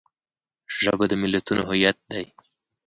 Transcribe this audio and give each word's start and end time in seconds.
ژبه 0.77 1.05
د 1.09 1.13
ملتونو 1.21 1.61
هویت 1.69 1.97
دی 2.11 2.25